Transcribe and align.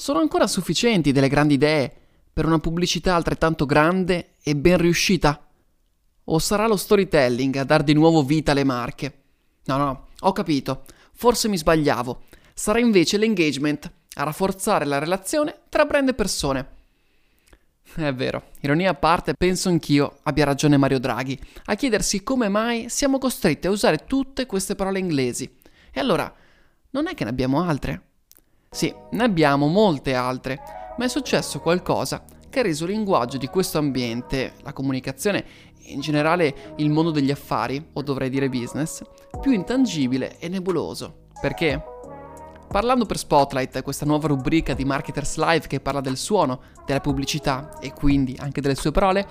Sono 0.00 0.20
ancora 0.20 0.46
sufficienti 0.46 1.12
delle 1.12 1.28
grandi 1.28 1.54
idee 1.54 1.94
per 2.32 2.46
una 2.46 2.58
pubblicità 2.58 3.14
altrettanto 3.14 3.66
grande 3.66 4.36
e 4.42 4.56
ben 4.56 4.78
riuscita? 4.78 5.46
O 6.24 6.38
sarà 6.38 6.66
lo 6.66 6.78
storytelling 6.78 7.54
a 7.56 7.64
dar 7.64 7.82
di 7.82 7.92
nuovo 7.92 8.22
vita 8.22 8.52
alle 8.52 8.64
marche? 8.64 9.24
No, 9.66 9.76
no, 9.76 10.06
ho 10.20 10.32
capito. 10.32 10.86
Forse 11.12 11.48
mi 11.48 11.58
sbagliavo. 11.58 12.22
Sarà 12.54 12.78
invece 12.78 13.18
l'engagement 13.18 13.92
a 14.14 14.22
rafforzare 14.22 14.86
la 14.86 14.98
relazione 14.98 15.64
tra 15.68 15.84
brand 15.84 16.08
e 16.08 16.14
persone. 16.14 16.68
È 17.94 18.14
vero, 18.14 18.52
ironia 18.60 18.92
a 18.92 18.94
parte, 18.94 19.34
penso 19.34 19.68
anch'io 19.68 20.20
abbia 20.22 20.46
ragione 20.46 20.78
Mario 20.78 20.98
Draghi 20.98 21.38
a 21.66 21.74
chiedersi 21.74 22.22
come 22.22 22.48
mai 22.48 22.88
siamo 22.88 23.18
costretti 23.18 23.66
a 23.66 23.70
usare 23.70 24.06
tutte 24.06 24.46
queste 24.46 24.74
parole 24.74 24.98
inglesi. 24.98 25.58
E 25.92 26.00
allora, 26.00 26.34
non 26.92 27.06
è 27.06 27.14
che 27.14 27.24
ne 27.24 27.30
abbiamo 27.30 27.62
altre? 27.62 28.04
Sì, 28.72 28.94
ne 29.10 29.24
abbiamo 29.24 29.66
molte 29.66 30.14
altre, 30.14 30.62
ma 30.96 31.04
è 31.04 31.08
successo 31.08 31.58
qualcosa 31.58 32.22
che 32.48 32.60
ha 32.60 32.62
reso 32.62 32.84
il 32.84 32.92
linguaggio 32.92 33.36
di 33.36 33.48
questo 33.48 33.78
ambiente, 33.78 34.52
la 34.62 34.72
comunicazione 34.72 35.44
e 35.82 35.90
in 35.90 35.98
generale 35.98 36.74
il 36.76 36.88
mondo 36.88 37.10
degli 37.10 37.32
affari, 37.32 37.84
o 37.94 38.02
dovrei 38.02 38.30
dire 38.30 38.48
business, 38.48 39.02
più 39.40 39.50
intangibile 39.50 40.38
e 40.38 40.48
nebuloso. 40.48 41.26
Perché? 41.40 41.82
Parlando 42.68 43.06
per 43.06 43.18
Spotlight, 43.18 43.82
questa 43.82 44.06
nuova 44.06 44.28
rubrica 44.28 44.72
di 44.72 44.84
Marketers 44.84 45.36
Live 45.38 45.66
che 45.66 45.80
parla 45.80 46.00
del 46.00 46.16
suono, 46.16 46.60
della 46.86 47.00
pubblicità 47.00 47.76
e 47.80 47.92
quindi 47.92 48.36
anche 48.38 48.60
delle 48.60 48.76
sue 48.76 48.92
parole, 48.92 49.26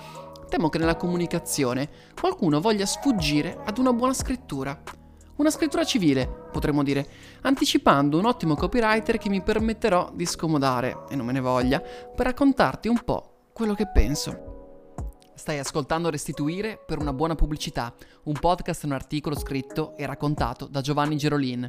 temo 0.50 0.68
che 0.68 0.76
nella 0.76 0.96
comunicazione 0.96 1.88
qualcuno 2.20 2.60
voglia 2.60 2.84
sfuggire 2.84 3.58
ad 3.64 3.78
una 3.78 3.94
buona 3.94 4.12
scrittura. 4.12 4.99
Una 5.40 5.48
scrittura 5.48 5.84
civile, 5.84 6.28
potremmo 6.52 6.82
dire, 6.82 7.08
anticipando 7.40 8.18
un 8.18 8.26
ottimo 8.26 8.56
copywriter 8.56 9.16
che 9.16 9.30
mi 9.30 9.40
permetterò 9.40 10.10
di 10.12 10.26
scomodare, 10.26 11.04
e 11.08 11.16
non 11.16 11.24
me 11.24 11.32
ne 11.32 11.40
voglia, 11.40 11.80
per 11.80 12.26
raccontarti 12.26 12.88
un 12.88 13.02
po' 13.02 13.46
quello 13.54 13.72
che 13.72 13.88
penso. 13.90 14.92
Stai 15.34 15.58
ascoltando 15.58 16.10
Restituire 16.10 16.78
per 16.84 16.98
una 16.98 17.14
buona 17.14 17.36
pubblicità, 17.36 17.94
un 18.24 18.34
podcast 18.34 18.82
e 18.82 18.86
un 18.88 18.92
articolo 18.92 19.34
scritto 19.34 19.96
e 19.96 20.04
raccontato 20.04 20.66
da 20.66 20.82
Giovanni 20.82 21.16
Gerolin. 21.16 21.66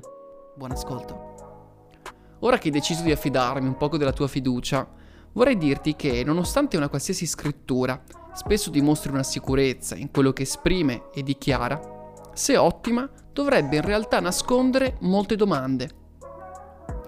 Buon 0.58 0.72
ascolto. 0.72 1.94
Ora 2.40 2.58
che 2.58 2.68
hai 2.68 2.74
deciso 2.74 3.04
di 3.04 3.14
affidarmi 3.14 3.70
un 3.70 3.78
poco 3.78 3.96
della 3.96 4.12
tua 4.12 4.28
fiducia, 4.28 4.86
vorrei 5.32 5.58
dirti 5.58 5.96
che, 5.96 6.26
nonostante 6.26 6.76
una 6.76 6.90
qualsiasi 6.90 7.26
scrittura 7.26 8.04
spesso 8.34 8.70
dimostri 8.70 9.14
una 9.14 9.24
sicurezza 9.24 9.96
in 9.96 10.12
quello 10.12 10.34
che 10.34 10.42
esprime 10.42 11.04
e 11.14 11.24
dichiara, 11.24 12.00
se 12.34 12.58
ottima, 12.58 13.10
dovrebbe 13.34 13.78
in 13.78 13.82
realtà 13.82 14.20
nascondere 14.20 14.98
molte 15.02 15.36
domande. 15.36 15.90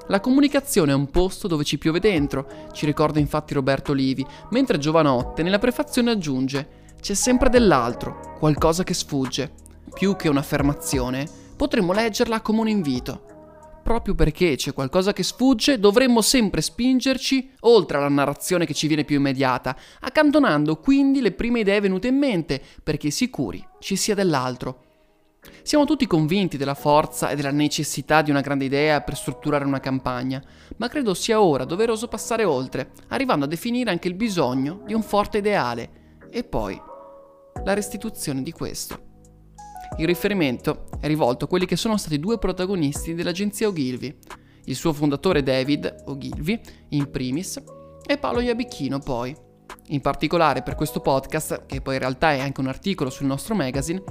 La 0.08 0.20
comunicazione 0.20 0.92
è 0.92 0.96
un 0.96 1.10
posto 1.10 1.48
dove 1.48 1.64
ci 1.64 1.78
piove 1.78 2.00
dentro, 2.00 2.48
ci 2.74 2.86
ricorda 2.86 3.20
infatti 3.20 3.54
Roberto 3.54 3.94
Livi, 3.94 4.26
mentre 4.50 4.78
Giovanotte 4.78 5.44
nella 5.44 5.60
prefazione 5.60 6.12
aggiunge 6.12 6.82
c'è 7.00 7.14
sempre 7.14 7.50
dell'altro, 7.50 8.36
qualcosa 8.38 8.84
che 8.84 8.94
sfugge. 8.94 9.52
Più 9.94 10.16
che 10.16 10.30
un'affermazione, 10.30 11.28
potremmo 11.56 11.94
leggerla 11.94 12.42
come 12.42 12.60
un 12.62 12.68
invito 12.68 13.32
proprio 13.84 14.16
perché 14.16 14.56
c'è 14.56 14.74
qualcosa 14.74 15.14
che 15.14 15.22
sfugge, 15.22 15.78
dovremmo 15.78 16.22
sempre 16.22 16.62
spingerci 16.62 17.52
oltre 17.62 17.98
alla 17.98 18.08
narrazione 18.08 18.66
che 18.66 18.74
ci 18.74 18.88
viene 18.88 19.04
più 19.04 19.18
immediata, 19.18 19.78
accantonando 20.00 20.78
quindi 20.78 21.22
le 21.22 21.34
prime 21.34 21.60
idee 21.60 21.82
venute 21.82 22.08
in 22.08 22.18
mente, 22.18 22.62
perché 22.82 23.12
sicuri 23.12 23.64
ci 23.80 23.96
sia 23.96 24.16
dell'altro. 24.16 24.86
Siamo 25.62 25.86
tutti 25.86 26.08
convinti 26.08 26.58
della 26.58 26.74
forza 26.74 27.30
e 27.30 27.36
della 27.36 27.52
necessità 27.52 28.22
di 28.22 28.32
una 28.32 28.42
grande 28.42 28.66
idea 28.66 29.02
per 29.02 29.16
strutturare 29.16 29.66
una 29.66 29.80
campagna, 29.80 30.42
ma 30.78 30.88
credo 30.88 31.14
sia 31.14 31.42
ora 31.42 31.66
doveroso 31.66 32.08
passare 32.08 32.44
oltre, 32.44 32.92
arrivando 33.10 33.46
a 33.46 33.48
definire 33.48 33.90
anche 33.90 34.08
il 34.08 34.16
bisogno 34.16 34.82
di 34.86 34.94
un 34.94 35.04
forte 35.04 35.40
ideale 35.40 36.02
e 36.30 36.44
poi 36.44 36.80
la 37.64 37.74
restituzione 37.74 38.42
di 38.44 38.52
questo. 38.52 39.12
Il 39.98 40.08
riferimento 40.08 40.88
è 41.00 41.08
rivolto 41.08 41.46
a 41.46 41.48
quelli 41.48 41.66
che 41.66 41.76
sono 41.76 41.98
stati 41.98 42.20
due 42.20 42.40
protagonisti 42.40 43.14
dell'agenzia 43.14 43.68
Ogilvy, 43.68 44.18
il 44.66 44.76
suo 44.76 44.92
fondatore 44.92 45.44
David 45.44 46.04
Ogilvy, 46.08 46.60
in 46.90 47.12
primis, 47.12 47.62
e 48.06 48.18
Paolo 48.18 48.40
Iabicchino 48.40 49.00
poi. 49.00 49.36
In 49.88 50.02
particolare 50.02 50.64
per 50.64 50.76
questo 50.76 51.00
podcast, 51.00 51.66
che 51.66 51.82
poi 51.82 51.96
in 51.96 52.00
realtà 52.00 52.32
è 52.34 52.40
anche 52.40 52.60
un 52.60 52.68
articolo 52.68 53.10
sul 53.10 53.28
nostro 53.28 53.54
magazine, 53.56 54.02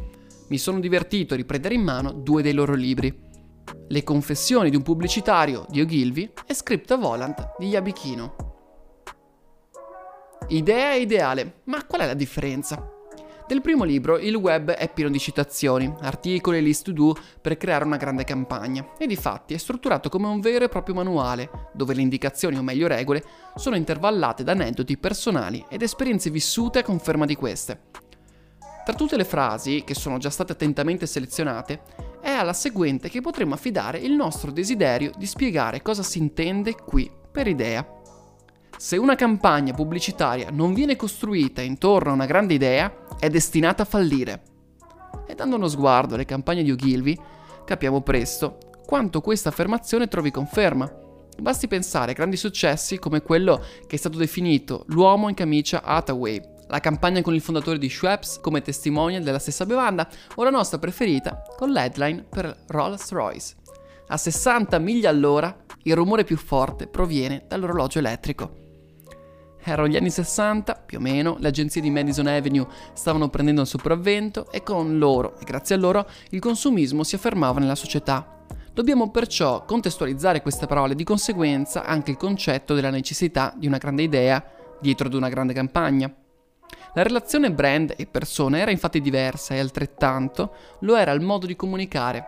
mi 0.53 0.59
sono 0.59 0.81
divertito 0.81 1.33
a 1.33 1.39
riprendere 1.39 1.73
in 1.73 1.81
mano 1.81 2.13
due 2.13 2.43
dei 2.43 2.53
loro 2.53 2.75
libri. 2.75 3.19
Le 3.89 4.05
confessioni 4.05 4.69
di 4.69 4.77
un 4.77 4.83
pubblicitario 4.83 5.65
di 5.71 5.81
Ogilvy 5.81 6.31
e 6.47 6.53
Scripta 6.53 6.97
Volant 6.97 7.55
di 7.57 7.69
Iabicchino. 7.69 8.35
Idea 10.49 10.93
e 10.93 11.01
ideale, 11.01 11.61
ma 11.65 11.83
qual 11.87 12.03
è 12.03 12.07
la 12.07 12.13
differenza? 12.13 12.87
Nel 13.49 13.63
primo 13.63 13.85
libro 13.85 14.19
il 14.19 14.35
web 14.35 14.73
è 14.73 14.93
pieno 14.93 15.09
di 15.09 15.19
citazioni, 15.19 15.91
articoli 16.03 16.59
e 16.59 16.61
list 16.61 16.85
to 16.85 16.93
do 16.93 17.17
per 17.41 17.57
creare 17.57 17.87
una 17.87 17.97
grande 17.97 18.25
campagna 18.25 18.93
e 18.99 19.07
di 19.07 19.17
fatti 19.17 19.55
è 19.55 19.59
strutturato 19.59 20.11
come 20.11 20.27
un 20.27 20.41
vero 20.41 20.67
e 20.67 20.69
proprio 20.69 20.95
manuale, 20.95 21.71
dove 21.73 21.95
le 21.95 22.03
indicazioni 22.03 22.59
o 22.59 22.63
meglio 22.63 22.89
regole 22.89 23.25
sono 23.55 23.77
intervallate 23.77 24.45
da 24.45 24.53
aneddoti 24.53 24.99
personali 24.99 25.65
ed 25.71 25.81
esperienze 25.81 26.29
vissute 26.29 26.81
a 26.81 26.85
conferma 26.85 27.25
di 27.25 27.37
queste. 27.37 28.02
Tra 28.85 28.95
tutte 28.95 29.17
le 29.17 29.25
frasi, 29.25 29.85
che 29.85 29.95
sono 29.95 30.19
già 30.19 30.29
state 30.29 30.53
attentamente 30.53 31.07
selezionate, 31.07 31.83
è 32.21 32.31
alla 32.31 32.53
seguente 32.53 33.09
che 33.09 33.21
potremmo 33.21 33.55
affidare 33.55 33.99
il 33.99 34.13
nostro 34.13 34.51
desiderio 34.51 35.13
di 35.17 35.27
spiegare 35.27 35.83
cosa 35.83 36.03
si 36.03 36.19
intende 36.19 36.75
qui 36.75 37.11
per 37.31 37.47
idea. 37.47 37.87
Se 38.77 38.97
una 38.97 39.15
campagna 39.15 39.73
pubblicitaria 39.73 40.51
non 40.51 40.75
viene 40.75 40.97
costruita 40.97 41.63
intorno 41.63 42.11
a 42.11 42.15
una 42.15 42.27
grande 42.27 42.55
idea, 42.55 42.93
è 43.21 43.29
destinata 43.29 43.83
a 43.83 43.87
fallire. 43.87 44.43
E 45.29 45.35
dando 45.37 45.55
uno 45.55 45.69
sguardo 45.69 46.15
alle 46.15 46.25
campagne 46.25 46.65
di 46.65 46.73
Ogilvy, 46.73 47.17
capiamo 47.65 48.01
presto 48.01 48.59
quanto 48.85 49.21
questa 49.21 49.51
affermazione 49.51 50.09
trovi 50.09 50.33
conferma. 50.33 50.93
Basti 51.39 51.69
pensare 51.69 52.11
a 52.11 52.15
grandi 52.15 52.37
successi 52.37 52.99
come 52.99 53.23
quello 53.23 53.63
che 53.87 53.95
è 53.95 53.99
stato 53.99 54.19
definito 54.19 54.85
l'uomo 54.89 55.29
in 55.29 55.35
camicia 55.35 55.83
Hathaway, 55.83 56.52
la 56.73 56.81
campagna 56.81 57.21
con 57.21 57.35
il 57.35 57.43
fondatore 57.43 57.77
di 57.77 57.91
Schweppes 57.91 58.39
come 58.41 58.63
testimonial 58.63 59.23
della 59.23 59.39
stessa 59.39 59.67
bevanda 59.67 60.09
o 60.37 60.43
la 60.43 60.49
nostra 60.49 60.79
preferita 60.79 61.43
con 61.55 61.71
l'headline 61.71 62.25
per 62.27 62.65
Rolls-Royce. 62.67 63.57
A 64.07 64.17
60 64.17 64.79
miglia 64.79 65.11
all'ora 65.11 65.55
il 65.83 65.95
rumore 65.95 66.25
più 66.25 66.39
forte 66.39 66.87
proviene 66.87 67.45
dall'orologio 67.47 67.99
elettrico. 67.99 68.61
Erano 69.63 69.87
gli 69.87 69.97
anni 69.97 70.09
60, 70.09 70.75
più 70.87 70.97
o 70.97 71.01
meno, 71.03 71.37
le 71.39 71.49
agenzie 71.49 71.83
di 71.83 71.91
Madison 71.91 72.27
Avenue 72.27 72.67
stavano 72.95 73.29
prendendo 73.29 73.61
il 73.61 73.67
sopravvento 73.67 74.51
e 74.51 74.63
con 74.63 74.97
loro, 74.97 75.39
e 75.39 75.45
grazie 75.45 75.75
a 75.75 75.79
loro, 75.79 76.09
il 76.31 76.41
consumismo 76.41 77.05
si 77.05 77.15
affermava 77.15 77.61
nella 77.61 77.75
società. 77.75 78.45
Dobbiamo 78.73 79.11
perciò 79.11 79.67
contestualizzare 79.67 80.41
queste 80.41 80.67
parole, 80.67 80.95
di 80.95 81.05
conseguenza 81.05 81.85
anche 81.85 82.13
il 82.13 82.17
concetto 82.17 82.75
della 82.75 82.91
necessità 82.91 83.53
di 83.55 83.67
una 83.67 83.77
grande 83.77 84.03
idea 84.03 84.43
dietro 84.81 85.07
ad 85.07 85.15
una 85.15 85.29
grande 85.29 85.53
campagna. 85.53 86.13
La 86.95 87.03
relazione 87.03 87.51
brand 87.51 87.95
e 87.97 88.07
persone 88.07 88.61
era 88.61 88.71
infatti 88.71 89.01
diversa 89.01 89.55
e 89.55 89.59
altrettanto 89.59 90.55
lo 90.81 90.95
era 90.95 91.13
il 91.13 91.23
modo 91.23 91.47
di 91.47 91.57
comunicare. 91.57 92.25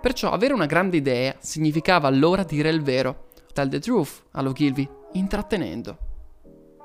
Perciò 0.00 0.32
avere 0.32 0.52
una 0.52 0.66
grande 0.66 0.96
idea 0.96 1.36
significava 1.38 2.08
allora 2.08 2.42
dire 2.42 2.70
il 2.70 2.82
vero, 2.82 3.28
tell 3.52 3.68
the 3.68 3.78
truth, 3.78 4.24
all'Ogilvy, 4.32 4.88
intrattenendo. 5.12 5.96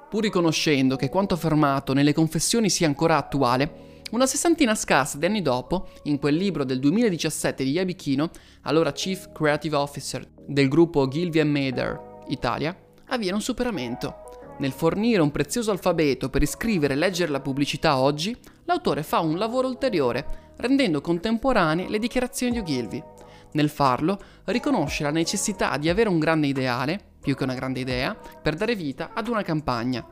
Pur 0.08 0.22
riconoscendo 0.22 0.96
che 0.96 1.10
quanto 1.10 1.34
affermato 1.34 1.94
nelle 1.94 2.14
confessioni 2.14 2.70
sia 2.70 2.86
ancora 2.86 3.18
attuale, 3.18 3.88
una 4.12 4.28
sessantina 4.28 4.76
scarsa 4.76 5.18
di 5.18 5.26
anni 5.26 5.42
dopo, 5.42 5.90
in 6.04 6.20
quel 6.20 6.36
libro 6.36 6.64
del 6.64 6.80
2017 6.80 7.64
di 7.64 7.72
Yabichino, 7.72 8.30
allora 8.62 8.92
Chief 8.92 9.32
Creative 9.32 9.76
Officer 9.76 10.28
del 10.46 10.68
gruppo 10.68 11.08
Gilvia 11.08 11.46
Mader 11.46 12.00
Italia, 12.28 12.76
avviene 13.08 13.36
un 13.36 13.42
superamento. 13.42 14.28
Nel 14.60 14.72
fornire 14.72 15.22
un 15.22 15.32
prezioso 15.32 15.72
alfabeto 15.72 16.30
per 16.30 16.42
iscrivere 16.42 16.94
e 16.94 16.98
leggere 16.98 17.32
la 17.32 17.40
pubblicità 17.40 17.98
oggi, 17.98 18.36
l'autore 18.66 19.04
fa 19.04 19.20
un 19.20 19.38
lavoro 19.38 19.68
ulteriore, 19.68 20.54
rendendo 20.58 21.00
contemporanee 21.00 21.88
le 21.88 21.98
dichiarazioni 21.98 22.52
di 22.52 22.60
Ogilvy. 22.60 23.04
Nel 23.54 23.70
farlo, 23.70 24.20
riconosce 24.46 25.04
la 25.04 25.12
necessità 25.12 25.78
di 25.78 25.88
avere 25.88 26.10
un 26.10 26.20
grande 26.20 26.48
ideale, 26.48 27.00
più 27.22 27.36
che 27.36 27.44
una 27.44 27.54
grande 27.54 27.80
idea, 27.80 28.16
per 28.16 28.56
dare 28.56 28.76
vita 28.76 29.12
ad 29.14 29.30
una 29.30 29.44
campagna. 29.44 30.06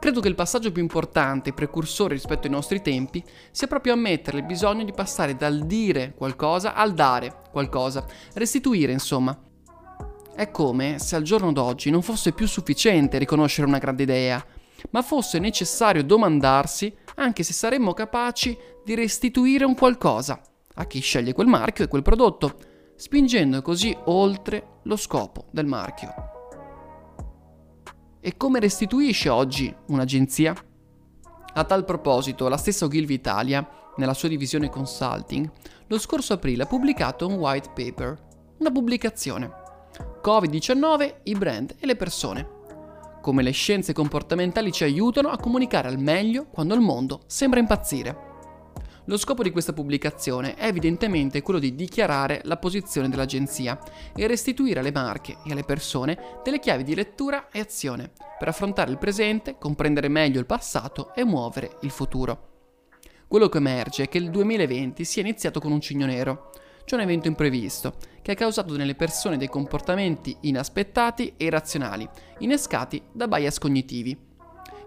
Credo 0.00 0.20
che 0.20 0.28
il 0.28 0.34
passaggio 0.34 0.72
più 0.72 0.82
importante 0.82 1.50
e 1.50 1.54
precursore 1.54 2.14
rispetto 2.14 2.46
ai 2.46 2.52
nostri 2.52 2.82
tempi 2.82 3.24
sia 3.52 3.68
proprio 3.68 3.94
ammettere 3.94 4.38
il 4.38 4.44
bisogno 4.44 4.84
di 4.84 4.92
passare 4.92 5.36
dal 5.36 5.60
dire 5.60 6.12
qualcosa 6.14 6.74
al 6.74 6.92
dare 6.92 7.34
qualcosa, 7.50 8.04
restituire 8.34 8.92
insomma. 8.92 9.38
È 10.34 10.50
come 10.50 10.98
se 10.98 11.14
al 11.14 11.22
giorno 11.22 11.52
d'oggi 11.52 11.90
non 11.90 12.02
fosse 12.02 12.32
più 12.32 12.48
sufficiente 12.48 13.18
riconoscere 13.18 13.68
una 13.68 13.78
grande 13.78 14.02
idea, 14.02 14.44
ma 14.90 15.00
fosse 15.00 15.38
necessario 15.38 16.02
domandarsi 16.02 16.92
anche 17.14 17.44
se 17.44 17.52
saremmo 17.52 17.92
capaci 17.92 18.58
di 18.84 18.96
restituire 18.96 19.64
un 19.64 19.76
qualcosa 19.76 20.42
a 20.74 20.86
chi 20.86 20.98
sceglie 20.98 21.32
quel 21.32 21.46
marchio 21.46 21.84
e 21.84 21.88
quel 21.88 22.02
prodotto, 22.02 22.58
spingendo 22.96 23.62
così 23.62 23.96
oltre 24.06 24.80
lo 24.82 24.96
scopo 24.96 25.46
del 25.52 25.66
marchio. 25.66 26.12
E 28.20 28.36
come 28.36 28.58
restituisce 28.58 29.28
oggi 29.28 29.72
un'agenzia? 29.86 30.52
A 31.54 31.64
tal 31.64 31.84
proposito, 31.84 32.48
la 32.48 32.56
stessa 32.56 32.86
Ogilvy 32.86 33.14
Italia, 33.14 33.68
nella 33.98 34.14
sua 34.14 34.28
divisione 34.28 34.68
consulting, 34.68 35.48
lo 35.86 35.98
scorso 36.00 36.32
aprile 36.32 36.64
ha 36.64 36.66
pubblicato 36.66 37.28
un 37.28 37.34
white 37.34 37.70
paper, 37.72 38.18
una 38.58 38.72
pubblicazione. 38.72 39.62
Covid-19, 40.24 41.16
i 41.24 41.34
brand 41.34 41.74
e 41.78 41.84
le 41.84 41.96
persone. 41.96 42.48
Come 43.20 43.42
le 43.42 43.50
scienze 43.50 43.92
comportamentali 43.92 44.72
ci 44.72 44.82
aiutano 44.82 45.28
a 45.28 45.36
comunicare 45.36 45.86
al 45.86 45.98
meglio 45.98 46.46
quando 46.46 46.72
il 46.72 46.80
mondo 46.80 47.20
sembra 47.26 47.60
impazzire. 47.60 48.32
Lo 49.04 49.18
scopo 49.18 49.42
di 49.42 49.50
questa 49.50 49.74
pubblicazione 49.74 50.54
è 50.54 50.64
evidentemente 50.64 51.42
quello 51.42 51.58
di 51.58 51.74
dichiarare 51.74 52.40
la 52.44 52.56
posizione 52.56 53.10
dell'agenzia 53.10 53.78
e 54.16 54.26
restituire 54.26 54.80
alle 54.80 54.92
marche 54.92 55.36
e 55.44 55.52
alle 55.52 55.62
persone 55.62 56.18
delle 56.42 56.58
chiavi 56.58 56.84
di 56.84 56.94
lettura 56.94 57.50
e 57.50 57.60
azione 57.60 58.12
per 58.38 58.48
affrontare 58.48 58.90
il 58.90 58.96
presente, 58.96 59.58
comprendere 59.58 60.08
meglio 60.08 60.40
il 60.40 60.46
passato 60.46 61.14
e 61.14 61.22
muovere 61.22 61.76
il 61.82 61.90
futuro. 61.90 62.52
Quello 63.28 63.50
che 63.50 63.58
emerge 63.58 64.04
è 64.04 64.08
che 64.08 64.16
il 64.16 64.30
2020 64.30 65.04
sia 65.04 65.20
iniziato 65.20 65.60
con 65.60 65.70
un 65.70 65.82
cigno 65.82 66.06
nero, 66.06 66.50
cioè 66.84 66.98
un 66.98 67.04
evento 67.04 67.28
imprevisto, 67.28 67.94
che 68.22 68.32
ha 68.32 68.34
causato 68.34 68.76
nelle 68.76 68.94
persone 68.94 69.36
dei 69.36 69.48
comportamenti 69.48 70.36
inaspettati 70.40 71.34
e 71.36 71.44
irrazionali, 71.46 72.08
innescati 72.38 73.02
da 73.12 73.28
bias 73.28 73.58
cognitivi. 73.58 74.16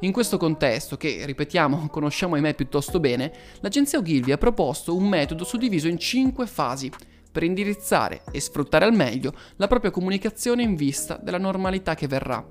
In 0.01 0.11
questo 0.11 0.38
contesto, 0.38 0.95
che 0.95 1.25
ripetiamo 1.25 1.88
conosciamo 1.91 2.35
ahimè 2.35 2.53
piuttosto 2.53 2.99
bene, 2.99 3.31
l'agenzia 3.61 3.99
Ogilvy 3.99 4.31
ha 4.31 4.38
proposto 4.38 4.95
un 4.95 5.07
metodo 5.07 5.44
suddiviso 5.44 5.88
in 5.88 5.97
cinque 5.97 6.45
fasi 6.45 6.91
per 7.31 7.44
indirizzare 7.44 8.23
e 8.31 8.39
sfruttare 8.39 8.85
al 8.85 8.94
meglio 8.94 9.33
la 9.57 9.67
propria 9.67 9.91
comunicazione 9.91 10.63
in 10.63 10.75
vista 10.75 11.19
della 11.21 11.38
normalità 11.38 11.94
che 11.95 12.07
verrà. 12.07 12.45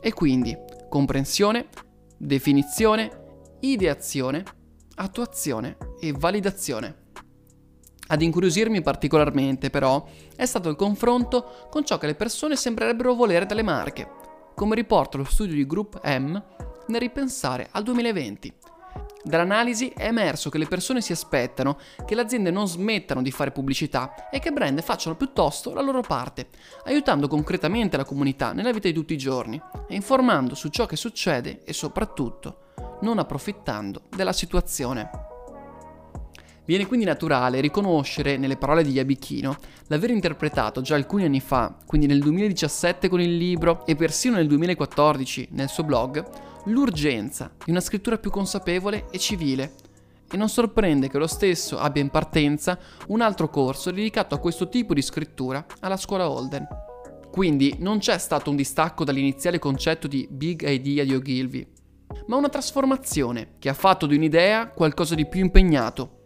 E 0.00 0.12
quindi 0.12 0.56
comprensione, 0.88 1.68
definizione, 2.18 3.10
ideazione, 3.60 4.44
attuazione 4.96 5.76
e 6.00 6.12
validazione. 6.12 7.01
Ad 8.12 8.20
incuriosirmi 8.20 8.82
particolarmente, 8.82 9.70
però, 9.70 10.04
è 10.36 10.44
stato 10.44 10.68
il 10.68 10.76
confronto 10.76 11.66
con 11.70 11.82
ciò 11.82 11.96
che 11.96 12.04
le 12.04 12.14
persone 12.14 12.56
sembrerebbero 12.56 13.14
volere 13.14 13.46
dalle 13.46 13.62
marche, 13.62 14.06
come 14.54 14.74
riporta 14.74 15.16
lo 15.16 15.24
studio 15.24 15.54
di 15.54 15.66
Group 15.66 15.98
M 16.04 16.42
nel 16.88 17.00
ripensare 17.00 17.68
al 17.70 17.82
2020. 17.84 18.52
Dall'analisi 19.24 19.94
è 19.96 20.08
emerso 20.08 20.50
che 20.50 20.58
le 20.58 20.66
persone 20.66 21.00
si 21.00 21.12
aspettano 21.12 21.78
che 22.04 22.14
le 22.14 22.20
aziende 22.20 22.50
non 22.50 22.68
smettano 22.68 23.22
di 23.22 23.30
fare 23.30 23.50
pubblicità 23.50 24.28
e 24.30 24.40
che 24.40 24.52
brand 24.52 24.82
facciano 24.82 25.16
piuttosto 25.16 25.72
la 25.72 25.80
loro 25.80 26.02
parte, 26.02 26.48
aiutando 26.84 27.28
concretamente 27.28 27.96
la 27.96 28.04
comunità 28.04 28.52
nella 28.52 28.72
vita 28.72 28.88
di 28.88 28.94
tutti 28.94 29.14
i 29.14 29.18
giorni 29.18 29.58
e 29.88 29.94
informando 29.94 30.54
su 30.54 30.68
ciò 30.68 30.84
che 30.84 30.96
succede 30.96 31.62
e 31.64 31.72
soprattutto 31.72 32.72
non 33.00 33.18
approfittando 33.18 34.02
della 34.14 34.34
situazione. 34.34 35.31
Viene 36.64 36.86
quindi 36.86 37.04
naturale 37.04 37.60
riconoscere 37.60 38.36
nelle 38.36 38.56
parole 38.56 38.84
di 38.84 38.92
Yabichino 38.92 39.56
l'aver 39.88 40.10
interpretato 40.10 40.80
già 40.80 40.94
alcuni 40.94 41.24
anni 41.24 41.40
fa, 41.40 41.76
quindi 41.84 42.06
nel 42.06 42.20
2017 42.20 43.08
con 43.08 43.20
il 43.20 43.36
libro 43.36 43.84
e 43.84 43.96
persino 43.96 44.36
nel 44.36 44.46
2014 44.46 45.48
nel 45.52 45.68
suo 45.68 45.82
blog, 45.82 46.24
l'urgenza 46.66 47.50
di 47.64 47.72
una 47.72 47.80
scrittura 47.80 48.18
più 48.18 48.30
consapevole 48.30 49.06
e 49.10 49.18
civile. 49.18 49.74
E 50.30 50.36
non 50.36 50.48
sorprende 50.48 51.08
che 51.08 51.18
lo 51.18 51.26
stesso 51.26 51.78
abbia 51.78 52.00
in 52.00 52.10
partenza 52.10 52.78
un 53.08 53.20
altro 53.20 53.48
corso 53.50 53.90
dedicato 53.90 54.36
a 54.36 54.38
questo 54.38 54.68
tipo 54.68 54.94
di 54.94 55.02
scrittura 55.02 55.66
alla 55.80 55.96
scuola 55.96 56.30
Holden. 56.30 56.66
Quindi 57.30 57.74
non 57.80 57.98
c'è 57.98 58.16
stato 58.18 58.50
un 58.50 58.56
distacco 58.56 59.04
dall'iniziale 59.04 59.58
concetto 59.58 60.06
di 60.06 60.28
big 60.30 60.66
idea 60.68 61.02
di 61.02 61.14
Ogilvy, 61.14 61.66
ma 62.26 62.36
una 62.36 62.48
trasformazione 62.48 63.54
che 63.58 63.68
ha 63.68 63.74
fatto 63.74 64.06
di 64.06 64.14
un'idea 64.14 64.68
qualcosa 64.68 65.14
di 65.14 65.26
più 65.26 65.40
impegnato, 65.40 66.20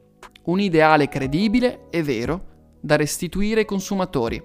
un 0.47 0.61
ideale 0.61 1.09
credibile 1.09 1.87
e 1.91 2.03
vero 2.03 2.55
da 2.81 2.97
restituire 2.97 3.61
ai 3.61 3.67
consumatori. 3.67 4.43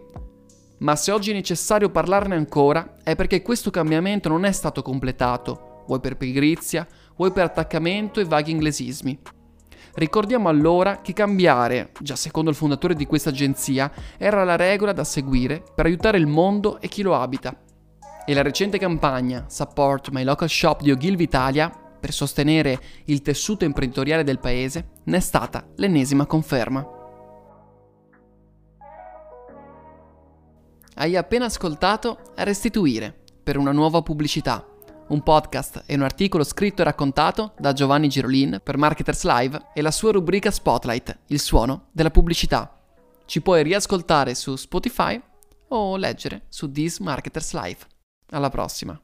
Ma 0.80 0.96
se 0.96 1.12
oggi 1.12 1.32
è 1.32 1.34
necessario 1.34 1.90
parlarne 1.90 2.36
ancora 2.36 2.98
è 3.04 3.16
perché 3.16 3.42
questo 3.42 3.70
cambiamento 3.70 4.30
non 4.30 4.46
è 4.46 4.52
stato 4.52 4.82
completato, 4.82 5.84
vuoi 5.86 6.00
per 6.00 6.18
pigrizia, 6.18 6.88
vuoi 7.16 7.32
per 7.32 7.44
attaccamento 7.44 8.20
e 8.20 8.26
vaghi 8.26 8.52
inglesismi. 8.52 9.20
Ricordiamo 9.94 10.50
allora 10.50 11.02
che 11.02 11.14
cambiare, 11.14 11.92
già 12.00 12.16
secondo 12.16 12.50
il 12.50 12.56
fondatore 12.56 12.96
di 12.96 13.06
questa 13.06 13.30
agenzia, 13.30 13.92
era 14.18 14.44
la 14.44 14.56
regola 14.56 14.94
da 14.94 15.04
seguire 15.04 15.64
per 15.76 15.86
aiutare 15.86 16.18
il 16.18 16.28
mondo 16.28 16.80
e 16.80 16.88
chi 16.88 17.04
lo 17.04 17.16
abita. 17.16 17.56
E 18.26 18.34
la 18.34 18.42
recente 18.42 18.80
campagna 18.80 19.46
Support 19.50 20.10
My 20.10 20.24
Local 20.24 20.50
Shop 20.50 20.82
di 20.82 20.92
Ogilvy 20.92 21.24
Italia 21.24 21.81
per 22.02 22.12
sostenere 22.12 22.82
il 23.06 23.22
tessuto 23.22 23.64
imprenditoriale 23.64 24.26
del 24.26 24.40
paese 24.40 24.90
ne 25.06 25.18
è 25.18 25.20
stata 25.22 25.66
l'ennesima 25.76 26.26
conferma. 26.26 26.86
Hai 30.96 31.16
appena 31.16 31.46
ascoltato 31.46 32.20
Restituire 32.36 33.16
per 33.42 33.58
una 33.58 33.72
nuova 33.72 34.02
pubblicità, 34.02 34.66
un 35.08 35.22
podcast 35.24 35.84
e 35.86 35.96
un 35.96 36.02
articolo 36.02 36.44
scritto 36.44 36.82
e 36.82 36.86
raccontato 36.86 37.54
da 37.58 37.74
Giovanni 37.74 38.10
Girolin 38.10 38.60
per 38.64 38.78
Marketers 38.78 39.24
Live 39.24 39.68
e 39.74 39.82
la 39.82 39.92
sua 39.92 40.12
rubrica 40.12 40.52
Spotlight, 40.52 41.20
il 41.28 41.40
suono 41.40 41.88
della 41.92 42.12
pubblicità. 42.12 42.78
Ci 43.26 43.42
puoi 43.42 43.64
riascoltare 43.64 44.36
su 44.36 44.56
Spotify 44.56 45.22
o 45.70 45.96
leggere 45.96 46.46
su 46.50 46.72
This 46.72 47.00
Marketers 47.00 47.54
Live. 47.54 47.80
Alla 48.32 48.50
prossima! 48.50 49.00